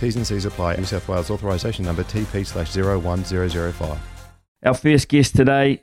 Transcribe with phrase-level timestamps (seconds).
[0.00, 0.76] T's and C's apply.
[0.76, 3.98] New South Wales authorisation number TP slash 01005.
[4.64, 5.82] Our first guest today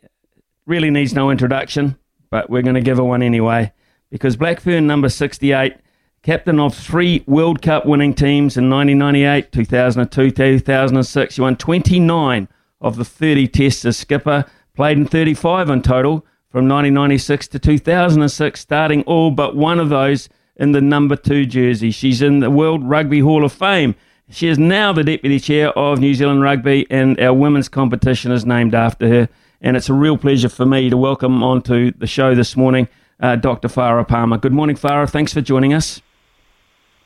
[0.65, 1.99] really needs no introduction,
[2.31, 3.71] but we're going to give her one anyway
[4.09, 5.75] because Blackfern number 68,
[6.23, 11.35] captain of three World Cup winning teams in 1998, 2002, 2006.
[11.35, 12.47] She won 29
[12.81, 14.45] of the 30 tests as skipper,
[14.75, 20.27] played in 35 in total from 1996 to 2006, starting all but one of those
[20.55, 21.91] in the number two jersey.
[21.91, 23.93] She's in the World Rugby Hall of Fame.
[24.29, 28.45] She is now the deputy chair of New Zealand Rugby, and our women's competition is
[28.45, 29.29] named after her.
[29.61, 32.89] And it's a real pleasure for me to welcome onto the show this morning
[33.21, 33.69] uh, Dr.
[33.69, 34.37] Farah Palmer.
[34.37, 35.09] Good morning, Farah.
[35.09, 36.01] Thanks for joining us.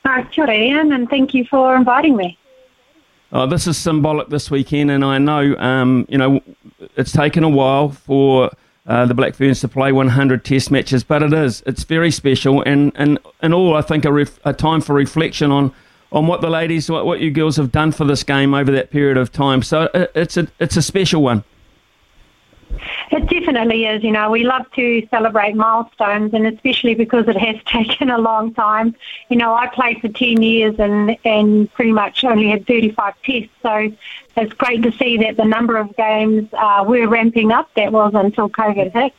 [0.03, 2.39] Hi, kia Ian, and thank you for inviting me.
[3.31, 6.41] Oh, this is symbolic this weekend, and I know um, you know
[6.97, 8.49] it's taken a while for
[8.87, 12.63] uh, the Black Ferns to play 100 Test matches, but it is it's very special,
[12.63, 15.71] and and, and all I think a, ref, a time for reflection on
[16.11, 18.91] on what the ladies, what, what you girls have done for this game over that
[18.91, 19.63] period of time.
[19.63, 21.43] So it's a it's a special one.
[23.11, 24.03] It definitely is.
[24.03, 28.53] You know, we love to celebrate milestones, and especially because it has taken a long
[28.53, 28.95] time.
[29.29, 33.49] You know, I played for 10 years and, and pretty much only had 35 tests.
[33.61, 33.91] So
[34.37, 37.69] it's great to see that the number of games uh, were ramping up.
[37.75, 39.13] That was until COVID hit.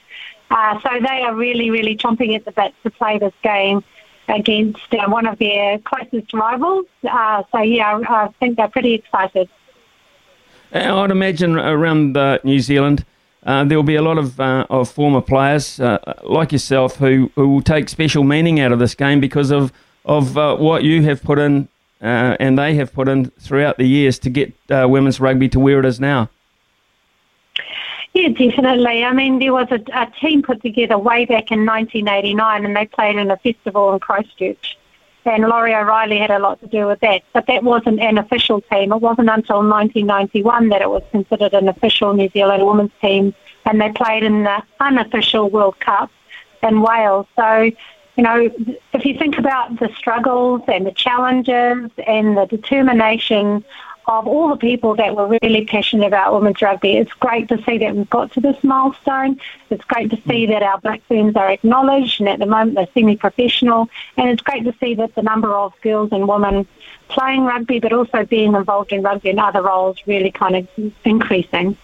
[0.51, 3.85] Uh, so they are really, really chomping at the bit to play this game
[4.29, 6.87] against uh, one of their closest rivals.
[7.09, 9.49] Uh, so, yeah, I think they're pretty excited.
[10.73, 13.05] I'd imagine around uh, New Zealand,
[13.45, 17.31] uh, there will be a lot of, uh, of former players uh, like yourself who,
[17.35, 19.73] who will take special meaning out of this game because of,
[20.05, 21.69] of what you have put in
[22.01, 25.85] and they have put in throughout the years to get women's rugby to where it
[25.85, 26.29] is now.
[28.15, 29.05] Yeah, definitely.
[29.05, 32.87] I mean, there was a, a team put together way back in 1989 and they
[32.87, 34.77] played in a festival in Christchurch.
[35.25, 37.23] And Laurie O'Reilly had a lot to do with that.
[37.33, 38.93] But that wasn't an official team.
[38.93, 43.35] It wasn't until 1991 that it was considered an official New Zealand women's team.
[43.65, 46.11] And they played in the unofficial World Cup
[46.63, 47.27] in Wales.
[47.37, 47.71] So,
[48.17, 48.51] you know,
[48.93, 53.65] if you think about the struggles and the challenges and the determination
[54.07, 56.97] of all the people that were really passionate about women's rugby.
[56.97, 59.41] It's great to see that we've got to this milestone.
[59.71, 62.89] It's great to see that our black ferns are acknowledged and at the moment they're
[62.95, 63.89] semi-professional.
[64.17, 66.67] And it's great to see that the number of girls and women
[67.09, 71.77] playing rugby but also being involved in rugby and other roles really kind of increasing.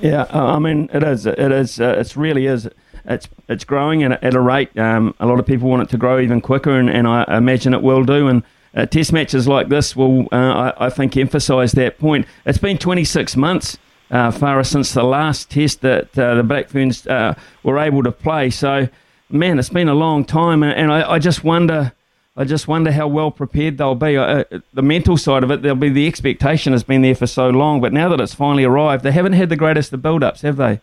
[0.00, 1.26] Yeah, I mean it is.
[1.26, 1.78] It is.
[1.78, 2.68] Uh, it really is.
[3.04, 4.76] It's it's growing at a, at a rate.
[4.78, 7.74] Um, a lot of people want it to grow even quicker, and, and I imagine
[7.74, 8.28] it will do.
[8.28, 8.42] And
[8.74, 12.26] uh, test matches like this will, uh, I, I, think, emphasise that point.
[12.46, 13.78] It's been 26 months,
[14.10, 18.12] uh, Farah, since the last test that uh, the Black Ferns uh, were able to
[18.12, 18.50] play.
[18.50, 18.88] So,
[19.28, 21.92] man, it's been a long time, and, and I, I, just wonder.
[22.34, 24.16] I just wonder how well prepared they'll be.
[24.16, 27.50] Uh, the mental side of it, there'll be the expectation has been there for so
[27.50, 30.56] long, but now that it's finally arrived, they haven't had the greatest of build-ups, have
[30.56, 30.80] they?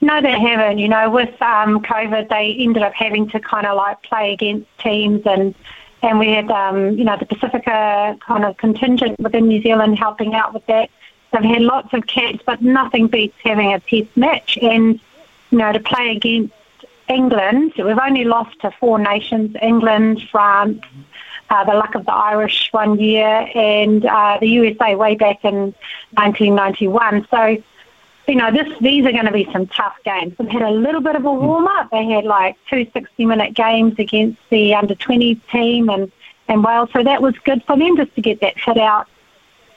[0.00, 0.78] No, they haven't.
[0.78, 4.66] You know, with um, COVID, they ended up having to kind of like play against
[4.78, 5.52] teams and
[6.02, 10.34] and we had, um, you know, the Pacifica kind of contingent within New Zealand helping
[10.34, 10.90] out with that.
[11.38, 14.58] We had lots of cats, but nothing beats having a test match.
[14.62, 15.00] And,
[15.50, 16.54] you know, to play against
[17.08, 20.82] England, we've only lost to four nations, England, France,
[21.50, 25.74] uh, the luck of the Irish one year, and uh, the USA way back in
[26.12, 27.26] 1991.
[27.30, 27.62] So
[28.28, 30.34] you know, this these are going to be some tough games.
[30.38, 31.90] They've had a little bit of a warm up.
[31.90, 36.12] They had like two 60 minute games against the under 20 team and,
[36.48, 39.08] and Wales, so that was good for them just to get that hit out.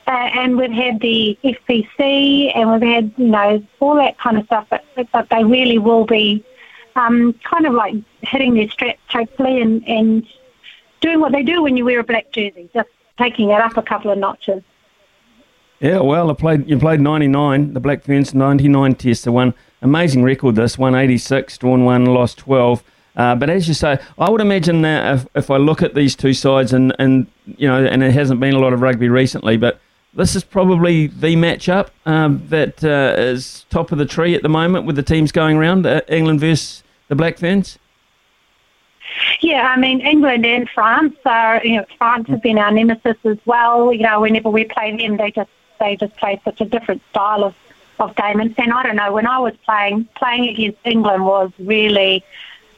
[0.08, 4.46] Uh, and we've had the FPC and we've had, you know, all that kind of
[4.46, 6.44] stuff, but, but they really will be
[6.96, 10.28] um, kind of like hitting their straps hopefully and, and
[11.00, 13.82] doing what they do when you wear a black jersey, just taking it up a
[13.82, 14.64] couple of notches.
[15.82, 16.70] Yeah, well, I played.
[16.70, 17.74] You played 99.
[17.74, 19.24] The Black Ferns 99 tests.
[19.24, 20.56] The one amazing record.
[20.56, 22.84] This 186, drawn one, lost 12.
[23.16, 26.16] Uh, but as you say, I would imagine that if, if I look at these
[26.16, 29.58] two sides, and, and you know, and it hasn't been a lot of rugby recently,
[29.58, 29.82] but
[30.14, 34.50] this is probably the matchup um, that uh, is top of the tree at the
[34.50, 37.80] moment with the teams going around uh, England versus the Black Ferns.
[39.42, 41.60] Yeah, I mean England and France are.
[41.66, 43.92] You know, France has been our nemesis as well.
[43.92, 45.50] You know, whenever we play them, they just
[45.82, 47.56] they just play such a different style of
[48.00, 48.40] of game.
[48.40, 52.24] And, and I don't know, when I was playing playing against England was really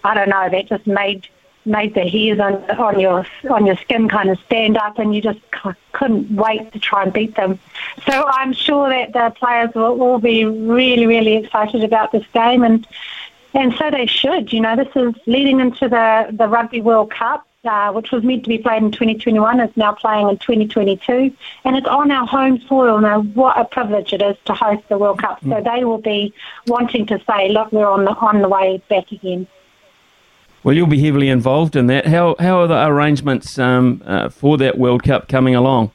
[0.03, 1.27] I don't know, that just made
[1.65, 5.21] made the hairs on on your on your skin kind of stand up, and you
[5.21, 5.39] just
[5.93, 7.59] couldn't wait to try and beat them.
[8.05, 12.63] So I'm sure that the players will all be really really excited about this game,
[12.63, 12.85] and
[13.53, 14.51] and so they should.
[14.51, 17.47] You know, this is leading into the the Rugby World Cup.
[17.65, 21.33] Uh, which was meant to be played in 2021, is now playing in 2022,
[21.63, 22.99] and it's on our home soil.
[22.99, 25.39] Now, what a privilege it is to host the World Cup.
[25.39, 25.63] So mm.
[25.63, 26.33] they will be
[26.67, 29.47] wanting to say, "Look, we're on the on the way back again."
[30.65, 32.05] Well, you'll be heavily involved in that.
[32.07, 35.91] How how are the arrangements um, uh, for that World Cup coming along?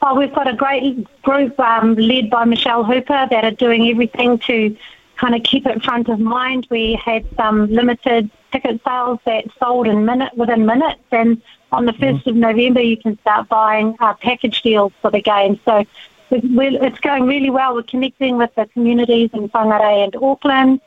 [0.00, 4.38] Oh, we've got a great group um, led by Michelle Hooper that are doing everything
[4.38, 4.74] to
[5.16, 6.66] kind of keep it front of mind.
[6.70, 11.92] We had some limited ticket sales that sold in minute within minutes, and on the
[11.92, 12.26] 1st mm.
[12.28, 15.58] of November, you can start buying uh, package deals for the game.
[15.64, 15.84] So
[16.30, 17.74] it's going really well.
[17.74, 20.80] We're connecting with the communities in Whangarei and Auckland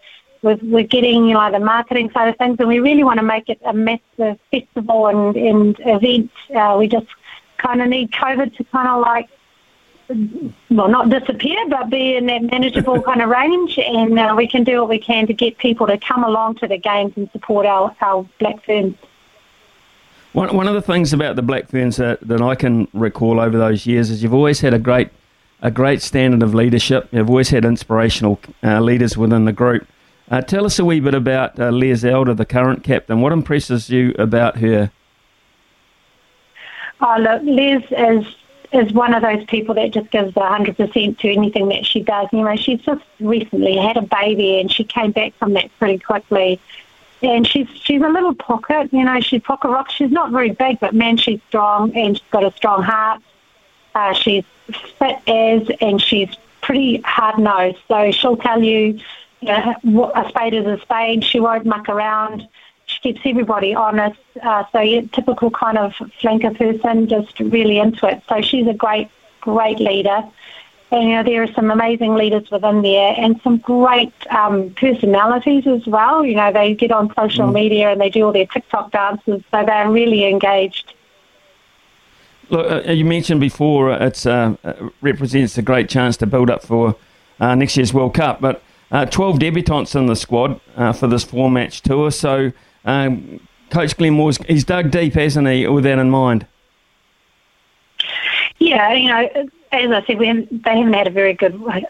[0.45, 3.25] we're, we're getting, you know, the marketing side of things, and we really want to
[3.25, 6.31] make it a massive festival and, and event.
[6.55, 7.07] Uh, we just
[7.57, 9.27] kind of need COVID to kind of like,
[10.69, 14.63] well, not disappear, but be in that manageable kind of range, and uh, we can
[14.63, 17.65] do what we can to get people to come along to the games and support
[17.65, 18.95] our, our Black Ferns.
[20.33, 23.57] One, one of the things about the Black Ferns that, that I can recall over
[23.57, 25.09] those years is you've always had a great
[25.61, 27.07] a great standard of leadership.
[27.11, 29.87] You've always had inspirational uh, leaders within the group.
[30.29, 33.21] Uh, tell us a wee bit about uh, Les Elder, the current captain.
[33.21, 34.91] What impresses you about her?
[37.01, 38.35] Oh, look, Les is
[38.75, 42.27] is one of those people that just gives 100% to anything that she does.
[42.31, 45.99] You know, she's just recently had a baby and she came back from that pretty
[45.99, 46.59] quickly.
[47.21, 49.89] And she's she's a little pocket, you know, she's pocket rock.
[49.89, 53.21] She's not very big, but man, she's strong and she's got a strong heart.
[53.95, 54.43] Uh, she's
[54.99, 56.29] fit as and she's
[56.61, 57.77] pretty hard nosed.
[57.87, 58.99] So she'll tell you
[59.41, 61.23] you know, a spade is a spade.
[61.23, 62.47] She won't muck around.
[63.05, 64.19] Keeps everybody honest.
[64.41, 68.23] Uh, so yeah, typical kind of flanker person, just really into it.
[68.27, 69.11] So she's a great,
[69.41, 70.23] great leader.
[70.89, 75.67] And you know, there are some amazing leaders within there, and some great um, personalities
[75.67, 76.25] as well.
[76.25, 77.53] You know, they get on social mm.
[77.53, 80.95] media and they do all their TikTok dances, so they're really engaged.
[82.49, 84.55] Look, uh, you mentioned before uh, it uh,
[85.01, 86.95] represents a great chance to build up for
[87.39, 91.23] uh, next year's World Cup, but uh, 12 debutants in the squad uh, for this
[91.23, 92.09] four match tour.
[92.09, 92.51] So,
[92.85, 93.39] um,
[93.69, 96.47] Coach Glenn Moore's, he's dug deep, hasn't he, with that in mind?
[98.57, 101.61] Yeah, you know, as I said, we haven't, they haven't had a very good.
[101.67, 101.85] I,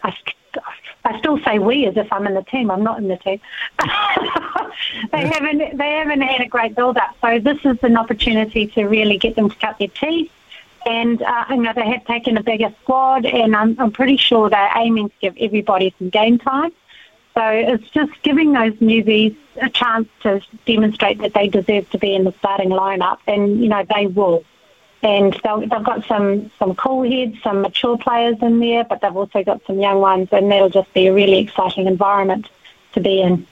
[1.04, 2.70] I still say we as if I'm in the team.
[2.70, 3.40] I'm not in the team.
[5.12, 5.76] they haven't.
[5.76, 7.16] They haven't had a great build up.
[7.20, 10.32] So this is an opportunity to really get them to cut their teeth.
[10.84, 14.50] And uh, you know they have taken a bigger squad, and I'm, I'm pretty sure
[14.50, 16.72] they're aiming to give everybody some game time.
[17.36, 22.14] So it's just giving those newbies a chance to demonstrate that they deserve to be
[22.14, 24.42] in the starting lineup, and you know they will.
[25.02, 29.44] And they've got some some cool heads, some mature players in there, but they've also
[29.44, 32.48] got some young ones, and that'll just be a really exciting environment
[32.94, 33.46] to be in.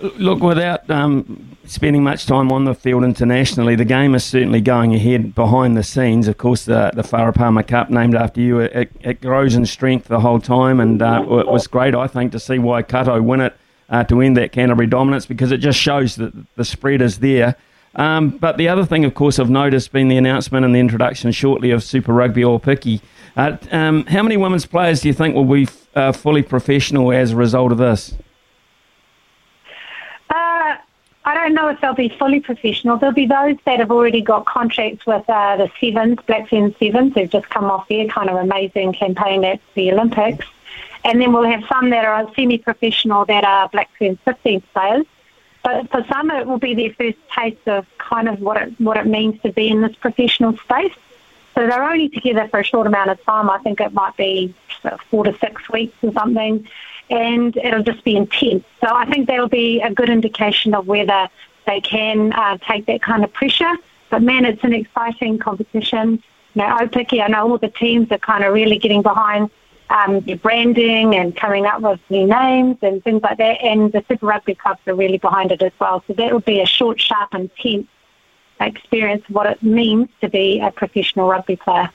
[0.00, 4.94] Look, without um, spending much time on the field internationally, the game is certainly going
[4.94, 6.28] ahead behind the scenes.
[6.28, 10.08] Of course, the the Farah Palmer Cup, named after you, it, it grows in strength
[10.08, 13.56] the whole time, and uh, it was great, I think, to see Waikato win it
[13.88, 17.56] uh, to end that Canterbury dominance because it just shows that the spread is there.
[17.96, 21.30] Um, but the other thing, of course, I've noticed been the announcement and the introduction
[21.30, 23.00] shortly of Super Rugby Aupiki.
[23.36, 27.32] Uh, um, how many women's players do you think will be uh, fully professional as
[27.32, 28.14] a result of this?
[31.26, 32.96] I don't know if they'll be fully professional.
[32.96, 37.14] There'll be those that have already got contracts with uh, the Sevens, Black Ferns Sevens,
[37.14, 40.46] who've just come off their kind of amazing campaign at the Olympics.
[41.04, 45.06] And then we'll have some that are semi-professional that are Black Ferns 15 players.
[45.62, 48.96] But for some, it will be their first taste of kind of what it, what
[48.96, 50.94] it means to be in this professional space.
[51.54, 53.50] So they're only together for a short amount of time.
[53.50, 54.54] I think it might be
[55.10, 56.66] four to six weeks or something
[57.10, 58.64] and it'll just be intense.
[58.80, 61.28] So I think that'll be a good indication of whether
[61.66, 63.72] they can uh, take that kind of pressure.
[64.10, 66.22] But man, it's an exciting competition.
[66.54, 69.50] you know, Aupiki, I know all the teams are kind of really getting behind
[69.90, 73.62] um, their branding and coming up with new names and things like that.
[73.62, 76.02] And the Super Rugby clubs are really behind it as well.
[76.06, 77.88] So that would be a short, sharp, intense
[78.60, 81.90] experience of what it means to be a professional rugby player.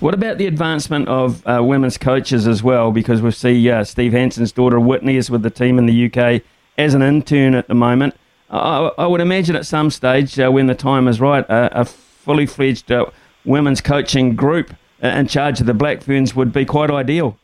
[0.00, 2.90] What about the advancement of uh, women's coaches as well?
[2.90, 6.42] Because we see uh, Steve Hansen's daughter Whitney is with the team in the UK
[6.76, 8.14] as an intern at the moment.
[8.50, 12.46] I, I would imagine at some stage, uh, when the time is right, a fully
[12.46, 13.06] fledged uh,
[13.44, 17.38] women's coaching group in charge of the Black Ferns would be quite ideal.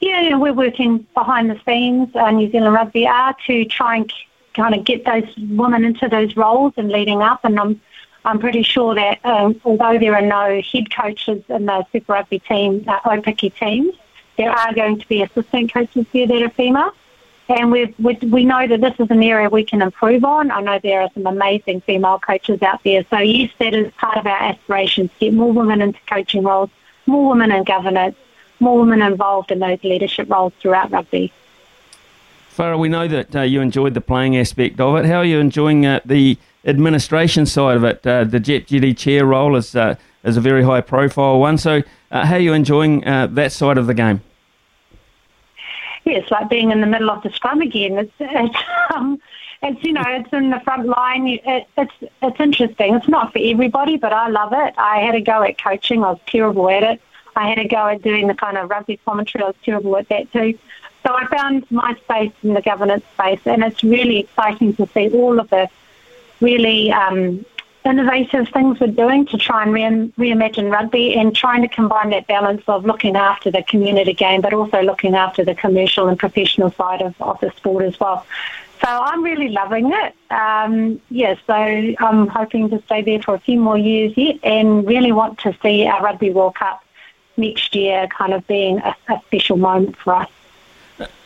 [0.00, 2.14] Yeah, we're working behind the scenes.
[2.14, 4.12] Uh, New Zealand Rugby are to try and
[4.54, 7.40] kind of get those women into those roles and leading up.
[7.44, 7.80] And I'm,
[8.26, 12.40] I'm pretty sure that um, although there are no head coaches in the Super Rugby
[12.40, 13.94] team, uh, Aupiki teams,
[14.36, 16.92] there are going to be assistant coaches there that are female.
[17.48, 20.50] And we we know that this is an area we can improve on.
[20.50, 23.04] I know there are some amazing female coaches out there.
[23.08, 26.70] So yes, that is part of our aspirations, to get more women into coaching roles,
[27.06, 28.16] more women in governance,
[28.58, 31.32] more women involved in those leadership roles throughout rugby.
[32.56, 35.04] Farah, we know that uh, you enjoyed the playing aspect of it.
[35.04, 38.06] How are you enjoying uh, the administration side of it?
[38.06, 41.58] Uh, the deputy chair role is, uh, is a very high profile one.
[41.58, 44.22] So, uh, how are you enjoying uh, that side of the game?
[46.06, 47.98] yeah, it's like being in the middle of the scrum again.
[47.98, 48.56] It's, it's,
[48.94, 49.20] um,
[49.62, 51.28] it's you know, it's in the front line.
[51.28, 52.94] It, it's it's interesting.
[52.94, 54.74] It's not for everybody, but I love it.
[54.78, 56.04] I had a go at coaching.
[56.04, 57.02] I was terrible at it.
[57.34, 59.44] I had a go at doing the kind of rugby commentary.
[59.44, 60.58] I was terrible at that too.
[61.06, 65.08] So I found my space in the governance space, and it's really exciting to see
[65.10, 65.68] all of the
[66.40, 67.46] really um,
[67.84, 72.26] innovative things we're doing to try and re- reimagine rugby and trying to combine that
[72.26, 76.72] balance of looking after the community game but also looking after the commercial and professional
[76.72, 78.26] side of, of the sport as well.
[78.84, 80.14] So I'm really loving it.
[80.32, 84.84] Um, yeah, so I'm hoping to stay there for a few more years yet and
[84.84, 86.82] really want to see our Rugby World Cup
[87.36, 90.28] next year kind of being a, a special moment for us.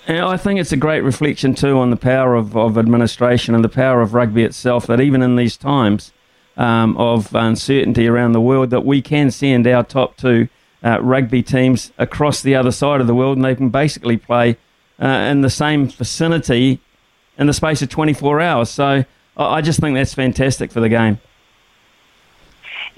[0.09, 3.69] I think it's a great reflection too on the power of, of administration and the
[3.69, 6.13] power of rugby itself that even in these times
[6.57, 10.49] um, of uncertainty around the world that we can send our top two
[10.83, 14.57] uh, rugby teams across the other side of the world and they can basically play
[15.01, 16.81] uh, in the same vicinity
[17.39, 18.69] in the space of 24 hours.
[18.71, 19.05] So
[19.37, 21.21] I just think that's fantastic for the game.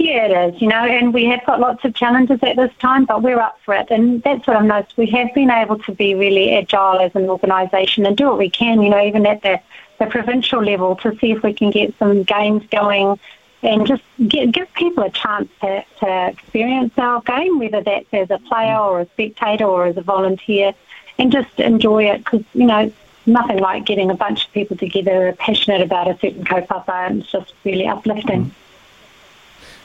[0.02, 3.04] Yeah, it is, you know, and we have got lots of challenges at this time,
[3.04, 3.88] but we're up for it.
[3.92, 4.96] And that's what I've noticed.
[4.96, 8.50] We have been able to be really agile as an organisation and do what we
[8.50, 9.60] can, you know, even at the,
[10.00, 13.20] the provincial level to see if we can get some games going
[13.62, 18.28] and just give, give people a chance to, to experience our game, whether that's as
[18.32, 20.74] a player or a spectator or as a volunteer,
[21.16, 22.92] and just enjoy it because, you know,
[23.26, 27.06] nothing like getting a bunch of people together who are passionate about a certain kaupapa
[27.06, 28.52] and it's just really uplifting.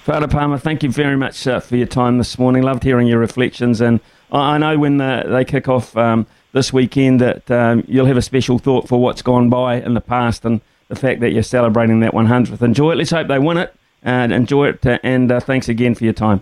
[0.07, 2.63] Farah Palmer, thank you very much uh, for your time this morning.
[2.63, 3.99] Loved hearing your reflections, and
[4.31, 8.21] I know when the, they kick off um, this weekend that um, you'll have a
[8.21, 11.99] special thought for what's gone by in the past and the fact that you're celebrating
[11.99, 12.61] that 100th.
[12.61, 12.95] Enjoy it.
[12.95, 14.85] Let's hope they win it and enjoy it.
[14.85, 16.41] Uh, and uh, thanks again for your time.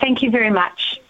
[0.00, 1.00] Thank you very much.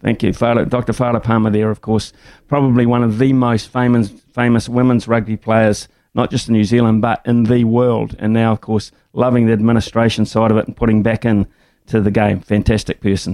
[0.00, 0.92] Thank you, Farah, Dr.
[0.92, 1.50] Farah Palmer.
[1.50, 2.12] There, of course,
[2.48, 7.02] probably one of the most famous famous women's rugby players, not just in New Zealand
[7.02, 8.14] but in the world.
[8.18, 11.46] And now, of course, loving the administration side of it and putting back in
[11.86, 12.40] to the game.
[12.40, 13.32] Fantastic person.